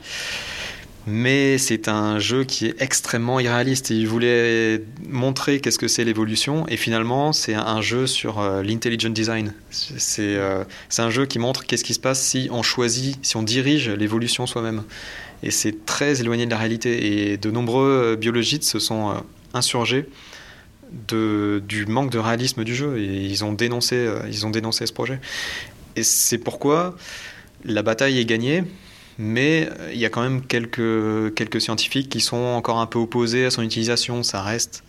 Mais 1.07 1.57
c'est 1.59 1.87
un 1.87 2.19
jeu 2.19 2.43
qui 2.43 2.65
est 2.65 2.81
extrêmement 2.81 3.39
irréaliste. 3.39 3.91
Il 3.91 4.07
voulait 4.07 4.83
montrer 5.07 5.61
qu'est-ce 5.61 5.79
que 5.79 5.87
c'est 5.87 6.03
l'évolution, 6.03 6.67
et 6.67 6.77
finalement, 6.77 7.31
c'est 7.31 7.53
un 7.53 7.79
jeu 7.79 8.07
sur 8.07 8.41
l'intelligent 8.63 9.11
design. 9.11 9.53
C'est 9.69 10.39
un 10.97 11.09
jeu 11.11 11.27
qui 11.27 11.37
montre 11.37 11.67
qu'est-ce 11.67 11.83
qui 11.83 11.93
se 11.93 11.99
passe 11.99 12.21
si 12.21 12.49
on 12.51 12.63
choisit, 12.63 13.19
si 13.21 13.37
on 13.37 13.43
dirige 13.43 13.87
l'évolution 13.87 14.47
soi-même 14.47 14.83
et 15.45 15.51
c'est 15.51 15.85
très 15.85 16.19
éloigné 16.21 16.45
de 16.45 16.51
la 16.51 16.57
réalité. 16.57 17.31
Et 17.31 17.37
de 17.37 17.51
nombreux 17.51 18.01
euh, 18.03 18.15
biologistes 18.15 18.63
se 18.63 18.79
sont 18.79 19.11
euh, 19.11 19.13
insurgés 19.53 20.09
du 21.07 21.85
manque 21.87 22.11
de 22.11 22.19
réalisme 22.19 22.63
du 22.63 22.75
jeu 22.75 22.97
et 22.99 23.25
ils 23.25 23.43
ont 23.43 23.53
dénoncé, 23.53 23.95
euh, 23.95 24.19
ils 24.29 24.45
ont 24.45 24.49
dénoncé 24.49 24.85
ce 24.85 24.93
projet. 24.93 25.19
Et 25.95 26.03
c'est 26.03 26.37
pourquoi 26.37 26.95
la 27.63 27.83
bataille 27.83 28.19
est 28.19 28.25
gagnée, 28.25 28.63
mais 29.17 29.69
il 29.91 29.97
y 29.97 30.05
a 30.05 30.09
quand 30.09 30.21
même 30.21 30.41
quelques, 30.41 31.33
quelques 31.33 31.61
scientifiques 31.61 32.09
qui 32.09 32.21
sont 32.21 32.37
encore 32.37 32.79
un 32.79 32.85
peu 32.85 32.99
opposés 32.99 33.45
à 33.45 33.51
son 33.51 33.61
utilisation. 33.61 34.23
Ça 34.23 34.41
reste. 34.41 34.83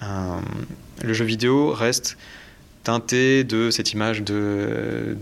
le 0.00 1.12
jeu 1.12 1.24
vidéo 1.24 1.72
reste 1.72 2.16
teinté 2.84 3.44
de 3.44 3.70
cette 3.70 3.92
image 3.92 4.22
de 4.22 5.16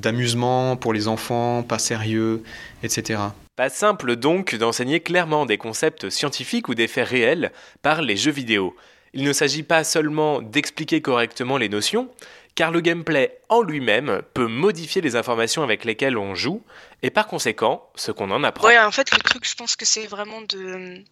d'amusement 0.00 0.76
pour 0.76 0.92
les 0.92 1.08
enfants, 1.08 1.62
pas 1.62 1.78
sérieux, 1.78 2.42
etc. 2.82 3.20
Pas 3.58 3.70
simple 3.70 4.14
donc 4.14 4.54
d'enseigner 4.54 5.00
clairement 5.00 5.44
des 5.44 5.58
concepts 5.58 6.10
scientifiques 6.10 6.68
ou 6.68 6.76
des 6.76 6.86
faits 6.86 7.08
réels 7.08 7.50
par 7.82 8.02
les 8.02 8.16
jeux 8.16 8.30
vidéo. 8.30 8.76
Il 9.14 9.24
ne 9.24 9.32
s'agit 9.32 9.64
pas 9.64 9.82
seulement 9.82 10.40
d'expliquer 10.40 11.02
correctement 11.02 11.56
les 11.56 11.68
notions, 11.68 12.08
car 12.54 12.70
le 12.70 12.80
gameplay 12.80 13.36
en 13.48 13.62
lui-même 13.62 14.22
peut 14.32 14.46
modifier 14.46 15.02
les 15.02 15.16
informations 15.16 15.64
avec 15.64 15.84
lesquelles 15.84 16.16
on 16.16 16.36
joue, 16.36 16.62
et 17.02 17.10
par 17.10 17.26
conséquent, 17.26 17.90
ce 17.96 18.12
qu'on 18.12 18.30
en 18.30 18.44
apprend. 18.44 18.68
Ouais, 18.68 18.78
en 18.78 18.92
fait, 18.92 19.10
le 19.10 19.18
truc, 19.18 19.44
je 19.44 19.56
pense 19.56 19.74
que 19.74 19.84
c'est 19.84 20.06
vraiment 20.06 20.42
de 20.42 21.02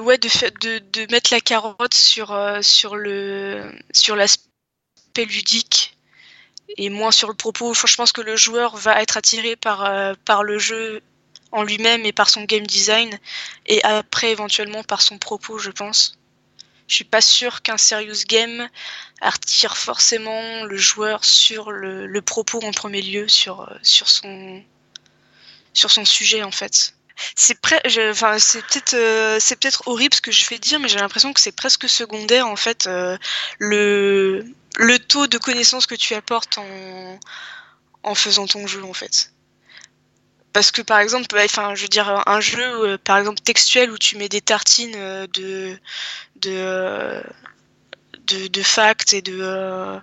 ouais 0.00 0.18
de, 0.18 1.12
mettre 1.12 1.32
la 1.32 1.40
carotte 1.40 1.94
sur 1.94 2.32
euh, 2.32 2.58
sur 2.60 2.94
l'aspect 2.94 3.64
ludique 5.24 5.93
et 6.76 6.88
moins 6.90 7.10
sur 7.10 7.28
le 7.28 7.34
propos. 7.34 7.74
Je 7.74 7.96
pense 7.96 8.12
que 8.12 8.20
le 8.20 8.36
joueur 8.36 8.76
va 8.76 9.00
être 9.02 9.16
attiré 9.16 9.56
par 9.56 9.84
euh, 9.84 10.14
par 10.24 10.42
le 10.42 10.58
jeu 10.58 11.02
en 11.52 11.62
lui-même 11.62 12.04
et 12.04 12.12
par 12.12 12.28
son 12.28 12.44
game 12.44 12.66
design 12.66 13.18
et 13.66 13.82
après 13.84 14.30
éventuellement 14.30 14.82
par 14.82 15.02
son 15.02 15.18
propos, 15.18 15.58
je 15.58 15.70
pense. 15.70 16.18
Je 16.86 16.96
suis 16.96 17.04
pas 17.04 17.22
sûr 17.22 17.62
qu'un 17.62 17.78
serious 17.78 18.24
game 18.28 18.68
attire 19.20 19.76
forcément 19.76 20.64
le 20.64 20.76
joueur 20.76 21.24
sur 21.24 21.70
le, 21.70 22.06
le 22.06 22.22
propos 22.22 22.60
en 22.62 22.72
premier 22.72 23.00
lieu, 23.00 23.26
sur, 23.26 23.62
euh, 23.62 23.74
sur, 23.82 24.08
son, 24.08 24.62
sur 25.72 25.90
son 25.90 26.04
sujet 26.04 26.42
en 26.42 26.50
fait 26.50 26.94
c'est 27.36 27.58
enfin 28.10 28.36
peut-être 28.36 28.94
euh, 28.94 29.38
peut-être 29.38 29.86
horrible 29.86 30.14
ce 30.14 30.20
que 30.20 30.32
je 30.32 30.48
vais 30.48 30.58
dire 30.58 30.80
mais 30.80 30.88
j'ai 30.88 30.98
l'impression 30.98 31.32
que 31.32 31.40
c'est 31.40 31.54
presque 31.54 31.88
secondaire 31.88 32.46
en 32.46 32.56
fait 32.56 32.86
euh, 32.86 33.16
le 33.58 34.44
le 34.76 34.98
taux 34.98 35.26
de 35.26 35.38
connaissances 35.38 35.86
que 35.86 35.94
tu 35.94 36.14
apportes 36.14 36.58
en 36.58 37.18
en 38.02 38.14
faisant 38.14 38.46
ton 38.46 38.66
jeu 38.66 38.84
en 38.84 38.92
fait. 38.92 39.32
Parce 40.52 40.70
que 40.70 40.82
par 40.82 41.00
exemple 41.00 41.36
enfin 41.42 41.74
je 41.74 41.82
veux 41.82 41.88
dire 41.88 42.22
un 42.26 42.40
jeu 42.40 42.62
euh, 42.62 42.98
par 42.98 43.18
exemple 43.18 43.40
textuel 43.40 43.90
où 43.90 43.98
tu 43.98 44.16
mets 44.16 44.28
des 44.28 44.40
tartines 44.40 45.26
de 45.32 45.78
de 46.36 47.22
de, 48.26 48.48
de 48.48 48.62
facts 48.62 49.12
et 49.12 49.22
de, 49.22 49.38
euh, 49.40 49.98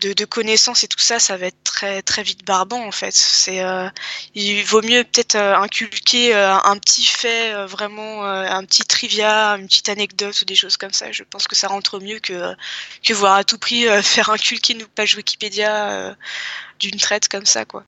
de, 0.00 0.12
de, 0.12 0.24
connaissances 0.24 0.84
et 0.84 0.88
tout 0.88 0.98
ça, 0.98 1.18
ça 1.18 1.36
va 1.36 1.46
être 1.46 1.62
très 1.64 2.02
très 2.02 2.22
vite 2.22 2.44
barbant 2.44 2.84
en 2.84 2.92
fait. 2.92 3.14
C'est 3.14 3.62
euh, 3.62 3.88
il 4.34 4.62
vaut 4.64 4.82
mieux 4.82 5.04
peut-être 5.04 5.36
euh, 5.36 5.56
inculquer 5.56 6.34
un 6.34 6.76
petit 6.78 7.04
fait 7.04 7.66
vraiment, 7.66 8.24
un 8.24 8.64
petit 8.64 8.84
trivia, 8.84 9.52
une 9.56 9.66
petite 9.66 9.88
anecdote 9.88 10.40
ou 10.42 10.44
des 10.44 10.54
choses 10.54 10.76
comme 10.76 10.92
ça. 10.92 11.12
Je 11.12 11.22
pense 11.22 11.46
que 11.48 11.56
ça 11.56 11.68
rentre 11.68 12.00
mieux 12.00 12.18
que 12.18 12.54
que 13.02 13.12
voir 13.14 13.34
à 13.34 13.44
tout 13.44 13.58
prix 13.58 13.86
faire 14.02 14.30
inculquer 14.30 14.74
une 14.74 14.86
page 14.86 15.16
Wikipédia 15.16 16.16
d'une 16.78 16.98
traite 16.98 17.28
comme 17.28 17.46
ça 17.46 17.64
quoi. 17.64 17.84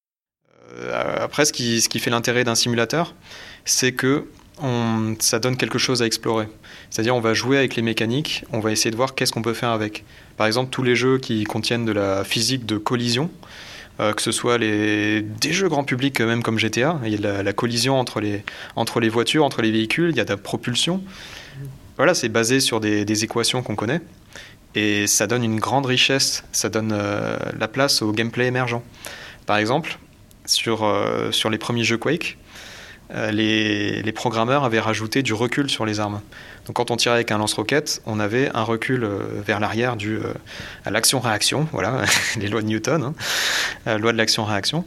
Après, 0.93 1.47
ce 1.47 1.53
qui, 1.55 1.81
ce 1.81 1.89
qui 1.89 1.99
fait 1.99 2.11
l'intérêt 2.11 2.45
d'un 2.45 2.55
simulateur, 2.55 3.15
c'est 3.65 3.93
que 3.93 4.29
ça 5.21 5.39
donne 5.39 5.57
quelque 5.57 5.79
chose 5.79 6.03
à 6.03 6.07
explorer. 6.07 6.49
C'est-à-dire 6.91 7.15
on 7.15 7.21
va 7.21 7.35
jouer 7.35 7.59
avec 7.59 7.77
les 7.77 7.83
mécaniques, 7.83 8.45
on 8.53 8.61
va 8.61 8.73
essayer 8.73 8.91
de 8.91 8.97
voir 8.97 9.15
qu'est-ce 9.15 9.33
qu'on 9.33 9.43
peut 9.43 9.55
faire 9.55 9.71
avec. 9.71 10.05
Par 10.37 10.47
exemple, 10.47 10.71
tous 10.71 10.83
les 10.83 10.97
jeux 10.97 11.19
qui 11.19 11.45
contiennent 11.45 11.85
de 11.85 11.93
la 11.93 12.25
physique 12.25 12.67
de 12.67 12.79
collision, 12.79 13.31
euh, 14.01 14.13
que 14.13 14.23
ce 14.23 14.31
soit 14.31 14.59
des 14.59 15.25
jeux 15.43 15.69
grand 15.69 15.83
public 15.85 16.21
même 16.21 16.43
comme 16.43 16.59
GTA, 16.59 17.01
il 17.05 17.21
y 17.21 17.27
a 17.27 17.43
la, 17.43 17.53
collision 17.53 17.99
entre 17.99 18.21
les, 18.21 18.45
entre 18.77 19.01
les 19.01 19.09
voitures, 19.09 19.45
entre 19.45 19.63
les 19.63 19.73
véhicules, 19.73 20.11
il 20.11 20.17
y 20.17 20.21
a 20.21 20.25
de 20.25 20.31
la 20.31 20.37
propulsion. 20.37 21.03
Voilà, 21.97 22.15
c'est 22.15 22.29
basé 22.29 22.61
sur 22.61 22.79
des, 22.79 23.25
équations 23.25 23.63
qu'on 23.63 23.75
connaît. 23.75 24.01
Et 24.77 25.09
ça 25.09 25.27
donne 25.27 25.43
une 25.43 25.59
grande 25.59 25.87
richesse, 25.87 26.45
ça 26.53 26.69
donne 26.69 26.93
euh, 26.93 27.37
la 27.59 27.67
place 27.67 28.03
au 28.03 28.13
gameplay 28.13 28.47
émergent. 28.47 28.83
Par 29.47 29.57
exemple, 29.57 29.99
sur, 30.45 30.85
euh, 30.85 31.33
sur 31.33 31.51
les 31.51 31.59
premiers 31.59 31.83
jeux 31.83 31.99
Quake, 31.99 32.39
euh, 33.15 33.31
les, 33.31 34.13
programmeurs 34.13 34.65
avaient 34.65 34.81
rajouté 34.81 35.23
du 35.23 35.33
recul 35.33 35.71
sur 35.71 35.87
les 35.87 36.01
armes. 36.01 36.21
Donc 36.67 36.77
quand 36.77 36.91
on 36.91 36.97
tirait 36.97 37.15
avec 37.15 37.31
un 37.31 37.39
lance-roquette, 37.39 38.03
on 38.05 38.21
avait 38.21 38.51
un 38.55 38.63
recul 38.63 39.05
euh, 39.05 39.19
vers 39.47 39.61
l'arrière 39.61 39.97
dû 39.97 40.17
euh, 40.17 40.35
à 40.85 40.91
l'action-réaction, 40.91 41.69
voilà, 41.73 42.05
les 42.39 42.49
lois 42.49 42.61
de 42.61 42.67
Newton, 42.67 43.03
hein, 43.03 43.15
la 43.87 43.99
loi 43.99 44.13
de 44.13 44.19
l'action-réaction. 44.19 44.85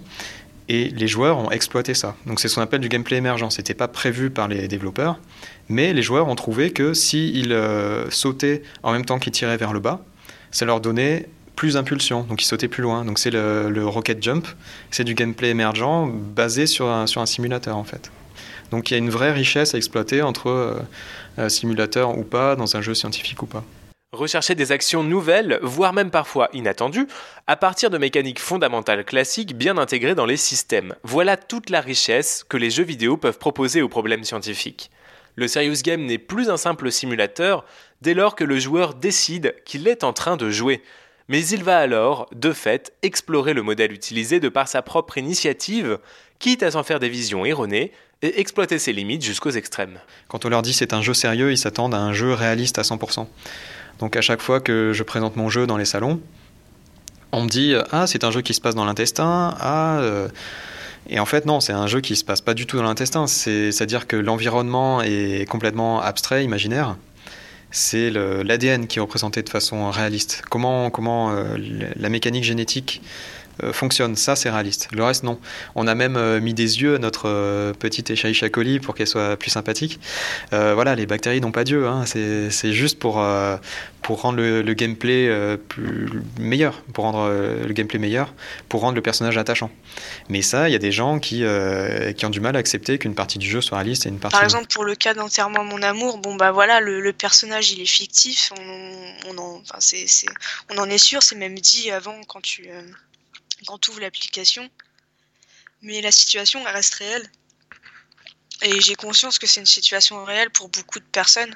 Et 0.70 0.90
les 0.90 1.08
joueurs 1.08 1.38
ont 1.38 1.52
exploité 1.52 1.94
ça. 1.94 2.16
Donc 2.26 2.40
c'est 2.40 2.48
ce 2.48 2.56
qu'on 2.56 2.62
appelle 2.62 2.80
du 2.80 2.90
gameplay 2.90 3.18
émergent. 3.18 3.50
C'était 3.50 3.74
pas 3.74 3.88
prévu 3.88 4.30
par 4.30 4.48
les 4.48 4.68
développeurs, 4.68 5.20
mais 5.68 5.92
les 5.94 6.02
joueurs 6.02 6.28
ont 6.28 6.36
trouvé 6.36 6.72
que 6.72 6.94
s'ils 6.94 7.58
sautaient 8.10 8.62
en 8.84 8.94
même 8.94 9.04
temps 9.04 9.20
qu'ils 9.20 9.34
tiraient 9.34 9.58
vers 9.58 9.74
le 9.74 9.82
bas, 9.82 10.02
ça 10.52 10.66
leur 10.66 10.80
donnait 10.80 11.28
plus 11.56 11.74
d'impulsion, 11.74 12.24
donc 12.24 12.42
ils 12.42 12.46
sautaient 12.46 12.68
plus 12.68 12.84
loin. 12.84 13.06
Donc 13.06 13.20
c'est 13.20 13.32
le, 13.32 13.84
rocket 13.86 14.22
jump, 14.22 14.48
c'est 14.90 15.04
du 15.04 15.14
gameplay 15.14 15.50
émergent 15.50 16.08
basé 16.08 16.66
sur 16.66 16.88
un, 16.88 17.08
sur 17.08 17.22
un 17.22 17.26
simulateur 17.26 17.78
en 17.78 17.84
fait. 17.84 18.12
Donc 18.72 18.90
il 18.90 18.94
y 18.94 18.96
a 18.96 19.00
une 19.00 19.10
vraie 19.10 19.32
richesse 19.32 19.76
à 19.76 19.78
exploiter 19.78 20.22
entre 20.22 20.80
euh, 21.38 21.50
simulateur 21.50 22.18
ou 22.18 22.24
pas, 22.24 22.56
dans 22.56 22.76
un 22.76 22.82
jeu 22.82 22.94
scientifique 22.94 23.42
ou 23.44 23.46
pas. 23.46 23.64
Rechercher 24.14 24.56
des 24.56 24.74
actions 24.74 25.04
nouvelles, 25.04 25.58
voire 25.62 25.94
même 25.94 26.12
parfois 26.12 26.50
inattendues, 26.52 27.08
à 27.48 27.56
partir 27.56 27.90
de 27.90 27.98
mécaniques 27.98 28.42
fondamentales 28.42 29.06
classiques 29.06 29.56
bien 29.56 29.78
intégrées 29.78 30.16
dans 30.16 30.26
les 30.26 30.36
systèmes. 30.36 30.96
Voilà 31.04 31.38
toute 31.38 31.70
la 31.70 31.80
richesse 31.80 32.44
que 32.48 32.58
les 32.58 32.70
jeux 32.70 32.84
vidéo 32.84 33.16
peuvent 33.16 33.38
proposer 33.38 33.82
aux 33.82 33.88
problèmes 33.88 34.26
scientifiques. 34.26 34.92
Le 35.36 35.48
Serious 35.48 35.82
Game 35.82 36.06
n'est 36.06 36.18
plus 36.18 36.50
un 36.50 36.58
simple 36.58 36.92
simulateur 36.92 37.64
dès 38.02 38.14
lors 38.14 38.36
que 38.36 38.44
le 38.44 38.60
joueur 38.60 38.96
décide 38.96 39.56
qu'il 39.64 39.88
est 39.88 40.04
en 40.04 40.12
train 40.12 40.36
de 40.36 40.50
jouer 40.50 40.82
mais 41.32 41.48
il 41.48 41.64
va 41.64 41.78
alors, 41.78 42.28
de 42.36 42.52
fait, 42.52 42.92
explorer 43.04 43.54
le 43.54 43.62
modèle 43.62 43.94
utilisé 43.94 44.42
de 44.42 44.50
par 44.50 44.68
sa 44.68 44.82
propre 44.82 45.18
initiative, 45.18 45.98
quitte 46.40 46.62
à 46.62 46.72
s'en 46.72 46.84
faire 46.84 47.00
des 47.00 47.08
visions 47.08 47.46
erronées 47.46 47.94
et 48.22 48.42
exploiter 48.42 48.78
ses 48.80 48.92
limites 48.92 49.24
jusqu'aux 49.24 49.52
extrêmes. 49.52 50.00
Quand 50.28 50.44
on 50.44 50.50
leur 50.50 50.62
dit 50.62 50.74
c'est 50.74 50.92
un 50.92 51.02
jeu 51.02 51.14
sérieux, 51.14 51.54
ils 51.54 51.58
s'attendent 51.58 51.96
à 51.96 52.00
un 52.00 52.12
jeu 52.12 52.34
réaliste 52.34 52.80
à 52.80 52.82
100%. 52.82 53.28
Donc 54.00 54.18
à 54.18 54.22
chaque 54.22 54.42
fois 54.42 54.60
que 54.60 54.92
je 54.94 55.04
présente 55.04 55.38
mon 55.38 55.48
jeu 55.48 55.66
dans 55.66 55.78
les 55.78 55.86
salons, 55.86 56.20
on 57.32 57.44
me 57.44 57.48
dit 57.48 57.76
ah 57.92 58.08
c'est 58.08 58.26
un 58.26 58.32
jeu 58.32 58.42
qui 58.42 58.54
se 58.54 58.60
passe 58.60 58.76
dans 58.76 58.84
l'intestin, 58.84 59.56
ah 59.58 60.00
euh, 60.02 60.28
et 61.10 61.18
en 61.22 61.26
fait, 61.26 61.46
non, 61.46 61.62
c'est 61.62 61.74
un 61.74 61.88
jeu 61.88 62.02
qui 62.02 62.18
se 62.18 62.26
passe 62.26 62.42
pas 62.42 62.54
du 62.54 62.66
tout 62.66 62.76
dans 62.76 62.84
l'intestin. 62.84 63.26
C'est-à-dire 63.26 64.06
que 64.06 64.16
l'environnement 64.16 65.02
est 65.02 65.50
complètement 65.50 66.02
abstrait, 66.02 66.44
imaginaire 66.44 66.96
c'est 67.72 68.10
l'ADN 68.12 68.88
qui 68.88 69.00
est 69.00 69.02
représenté 69.02 69.42
de 69.42 69.50
façon 69.50 69.90
réaliste. 69.90 70.44
Comment, 70.50 70.90
comment 70.90 71.32
euh, 71.32 71.58
la 71.96 72.10
mécanique 72.10 72.44
génétique 72.44 73.02
fonctionne, 73.72 74.16
ça 74.16 74.36
c'est 74.36 74.50
réaliste. 74.50 74.88
Le 74.92 75.04
reste 75.04 75.24
non. 75.24 75.40
On 75.76 75.88
a 75.88 75.96
même 75.96 76.16
euh, 76.18 76.40
mis 76.40 76.54
des 76.54 76.82
yeux 76.82 76.96
à 76.96 76.98
notre 77.00 77.74
petite 77.80 78.10
Escherichia 78.10 78.50
coli 78.50 78.80
pour 78.80 78.96
qu'elle 78.96 79.08
soit 79.08 79.38
plus 79.38 79.52
sympathique. 79.52 80.00
voilà, 80.52 80.96
les 80.96 81.06
bactéries 81.06 81.42
n'ont 81.42 81.52
pas 81.52 81.64
d'yeux, 81.64 81.88
hein. 81.88 82.06
c'est 82.06 82.74
juste 82.74 83.00
pour, 83.00 83.24
pour 84.02 84.22
rendre 84.22 84.40
le, 84.40 84.74
gameplay 84.74 85.30
plus 85.68 86.10
meilleur, 86.40 86.82
pour 86.94 87.06
rendre 87.06 87.30
le 87.30 87.74
gameplay 87.74 88.00
meilleur, 88.00 88.34
pour 88.70 88.82
rendre 88.82 88.96
le 88.96 89.02
personnage 89.02 89.38
attachant. 89.38 89.72
Mais 90.30 90.42
ça, 90.42 90.70
il 90.70 90.72
y 90.72 90.76
a 90.76 90.80
des 90.80 90.92
gens 90.92 91.20
qui, 91.20 91.44
qui 92.18 92.26
ont 92.26 92.30
du 92.30 92.40
mal 92.40 92.56
à 92.56 92.60
accepter 92.60 92.98
qu'une 92.98 93.16
partie 93.16 93.40
du 93.40 93.50
jeu 93.50 93.62
soit 93.62 93.78
réaliste 93.78 94.06
et 94.06 94.10
une 94.10 94.20
partie. 94.20 94.36
Par 94.36 94.44
exemple, 94.44 94.68
pour 94.74 94.84
le 94.84 94.96
cas 94.96 95.14
d'enterrement 95.14 95.64
mon 95.64 95.82
amour, 95.82 96.18
bon 96.18 96.36
bah 96.36 96.52
voilà, 96.52 96.80
le, 96.80 97.12
personnage 97.14 97.72
il 97.72 97.82
est 97.82 97.86
fictif, 97.86 98.52
on, 99.28 99.38
en, 99.38 99.62
enfin, 99.62 99.80
on 100.70 100.78
en 100.78 100.90
est 100.90 100.98
sûr, 100.98 101.22
c'est 101.24 101.36
même 101.36 101.60
dit 101.60 101.92
avant 101.92 102.20
quand 102.28 102.42
tu 102.42 102.70
quand 103.66 103.78
tu 103.78 103.92
ouvres 103.92 104.02
l'application. 104.02 104.70
Mais 105.82 106.02
la 106.02 106.12
situation 106.12 106.66
elle 106.68 106.74
reste 106.74 106.96
réelle. 106.96 107.30
Et 108.64 108.80
j'ai 108.80 108.96
conscience 108.96 109.40
que 109.40 109.48
c'est 109.48 109.60
une 109.60 109.66
situation 109.66 110.24
réelle 110.24 110.52
pour 110.52 110.70
beaucoup 110.70 111.00
de 111.00 111.06
personnes. 111.06 111.54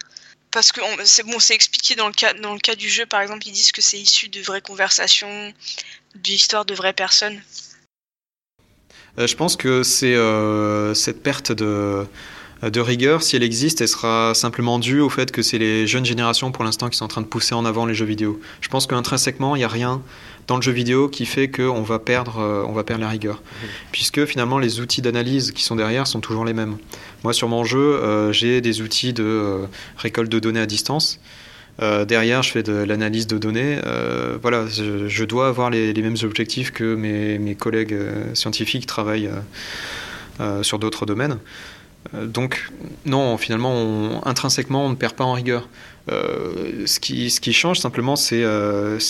Parce 0.52 0.72
que 0.72 0.82
c'est 1.04 1.24
bon, 1.24 1.40
c'est 1.40 1.54
expliqué 1.54 1.96
dans 1.96 2.08
le, 2.08 2.14
cas, 2.14 2.34
dans 2.34 2.54
le 2.54 2.60
cas 2.60 2.76
du 2.76 2.90
jeu, 2.90 3.06
par 3.06 3.22
exemple, 3.22 3.46
ils 3.46 3.52
disent 3.52 3.72
que 3.72 3.82
c'est 3.82 4.00
issu 4.00 4.30
de 4.30 4.42
vraies 4.42 4.62
conversations, 4.62 5.54
d'histoires 6.16 6.66
de 6.66 6.74
vraies 6.74 6.94
personnes. 6.94 7.42
Euh, 9.18 9.28
je 9.28 9.36
pense 9.36 9.56
que 9.56 9.84
c'est 9.84 10.16
euh, 10.16 10.94
cette 10.94 11.22
perte 11.22 11.52
de, 11.52 12.08
de 12.64 12.80
rigueur, 12.80 13.22
si 13.22 13.36
elle 13.36 13.44
existe, 13.44 13.82
elle 13.82 13.88
sera 13.88 14.34
simplement 14.34 14.80
due 14.80 15.02
au 15.02 15.10
fait 15.10 15.32
que 15.32 15.42
c'est 15.42 15.58
les 15.58 15.88
jeunes 15.88 16.06
générations 16.06 16.52
pour 16.52 16.64
l'instant 16.64 16.90
qui 16.90 16.98
sont 16.98 17.06
en 17.06 17.10
train 17.10 17.22
de 17.22 17.28
pousser 17.28 17.54
en 17.54 17.66
avant 17.66 17.86
les 17.86 17.94
jeux 17.94 18.06
vidéo. 18.06 18.40
Je 18.62 18.70
pense 18.70 18.88
qu'intrinsèquement, 18.88 19.56
il 19.56 19.60
n'y 19.60 19.66
a 19.66 19.70
rien 19.70 20.02
dans 20.48 20.56
le 20.58 20.62
jeu 20.62 20.72
vidéo 20.72 21.10
qui 21.10 21.26
fait 21.26 21.50
qu'on 21.50 21.82
va 21.82 22.00
perdre, 22.00 22.40
euh, 22.40 22.64
on 22.68 22.74
va 22.74 22.84
perdre 22.84 23.04
la 23.04 23.10
rigueur. 23.10 23.36
Mhm. 23.36 23.70
Puisque 23.92 24.26
finalement, 24.26 24.60
les 24.60 24.80
outils 24.80 25.02
d'analyse 25.02 25.52
qui 25.52 25.64
sont 25.64 25.76
derrière 25.76 26.08
sont 26.08 26.20
toujours 26.20 26.46
les 26.46 26.54
mêmes. 26.54 26.78
Moi, 27.24 27.34
sur 27.34 27.48
mon 27.48 27.64
jeu, 27.64 27.80
euh, 27.80 28.32
j'ai 28.32 28.62
des 28.62 28.82
outils 28.82 29.14
de 29.14 29.24
euh, 29.24 29.66
récolte 29.98 30.32
de 30.32 30.40
données 30.40 30.60
à 30.60 30.66
distance. 30.66 31.20
derrière, 32.08 32.42
je 32.42 32.52
fais 32.52 32.64
de 32.64 32.72
l'analyse 32.72 33.28
de 33.28 33.38
données. 33.38 33.80
voilà, 34.42 34.66
je, 34.68 35.24
dois 35.26 35.50
avoir 35.50 35.70
les, 35.70 35.94
mêmes 36.02 36.16
objectifs 36.24 36.72
que 36.72 36.96
mes, 36.96 37.38
mes 37.38 37.56
collègues 37.56 37.98
scientifiques 38.34 38.82
qui 38.82 38.88
travaillent 38.88 39.30
sur 40.62 40.80
d'autres 40.80 41.06
domaines. 41.06 41.38
Donc, 42.14 42.70
non, 43.06 43.38
finalement, 43.38 44.26
intrinsèquement, 44.28 44.86
on 44.86 44.90
ne 44.90 44.96
perd 44.96 45.14
pas 45.14 45.24
en 45.24 45.34
rigueur. 45.34 45.68
ce, 46.10 47.00
qui, 47.00 47.30
ce 47.30 47.40
qui 47.42 47.54
change 47.54 47.80
simplement, 47.80 48.16
c'est 48.16 48.44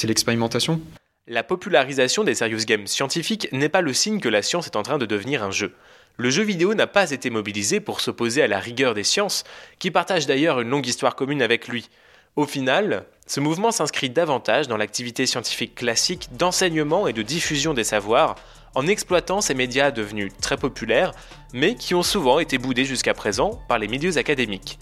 l'expérimentation. 0.08 0.82
La 1.28 1.42
popularisation 1.42 2.24
des 2.24 2.36
serious 2.36 2.66
games 2.68 2.86
scientifiques 2.86 3.48
n'est 3.52 3.70
pas 3.70 3.82
le 3.82 3.94
signe 3.94 4.20
que 4.20 4.30
la 4.30 4.44
science 4.44 4.68
est 4.68 4.75
en 4.75 4.84
train 4.84 5.00
de 5.00 5.08
devenir 5.08 5.44
un 5.44 5.50
jeu. 5.50 5.74
Le 6.18 6.30
jeu 6.30 6.44
vidéo 6.44 6.75
n'a 6.75 6.86
pas 6.86 7.10
été 7.10 7.32
mobilisé 7.32 7.80
pour 7.80 8.00
s'opposer 8.00 8.44
à 8.44 8.48
la 8.48 8.60
rigueur 8.60 8.94
des 8.94 9.04
sciences, 9.04 9.44
qui 9.80 9.90
partagent 9.90 10.28
d'ailleurs 10.28 10.62
une 10.62 10.70
longue 10.70 10.86
histoire 10.86 11.16
commune 11.16 11.42
avec 11.42 11.68
lui. 11.68 11.90
Au 12.36 12.46
final, 12.46 13.06
ce 13.25 13.40
mouvement 13.40 13.72
s'inscrit 13.72 14.10
davantage 14.10 14.68
dans 14.68 14.78
l'activité 14.78 15.25
scientifique 15.25 15.74
classique 15.74 16.30
d'enseignement 16.38 17.08
et 17.08 17.14
de 17.14 17.24
diffusion 17.24 17.74
des 17.74 17.84
savoirs, 17.84 18.36
en 18.75 18.88
exploitant 18.88 19.41
ces 19.41 19.53
médias 19.53 19.91
devenus 19.91 20.32
très 20.41 20.58
populaires, 20.58 21.13
mais 21.53 21.75
qui 21.75 21.96
ont 21.96 22.03
souvent 22.03 22.39
été 22.39 22.58
boudés 22.58 22.86
jusqu'à 22.86 23.13
présent 23.13 23.60
par 23.67 23.79
les 23.79 23.88
milieux 23.88 24.17
académiques. 24.17 24.77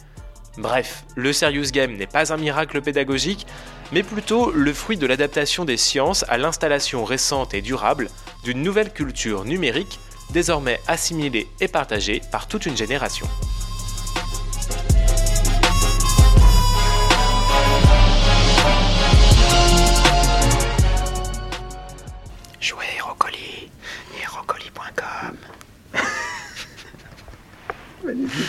Bref, 0.57 1.03
le 1.15 1.33
Serious 1.33 1.71
Game 1.71 1.95
n'est 1.95 2.07
pas 2.07 2.31
un 2.33 2.38
miracle 2.38 2.81
pédagogique, 2.81 3.47
mais 3.91 4.03
plutôt 4.03 4.51
le 4.51 4.73
fruit 4.73 4.97
de 4.97 5.07
l'adaptation 5.07 5.65
des 5.65 5.77
sciences 5.77 6.25
à 6.29 6.38
l'installation 6.38 7.05
récente 7.05 7.53
et 7.53 7.62
durable 7.62 8.09
d'une 8.43 8.62
nouvelle 8.62 8.91
culture 8.91 9.45
numérique 9.45 10.00
désormais 10.31 10.79
assimilée 10.88 11.47
et 11.59 11.67
partagée 11.67 12.21
par 12.31 12.47
toute 12.47 12.65
une 12.65 12.77
génération. 12.77 13.27